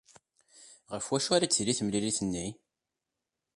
Ɣef 0.93 1.05
wacu 1.09 1.29
ara 1.35 1.47
d-tili 1.49 1.73
temlilit-nni? 1.79 2.47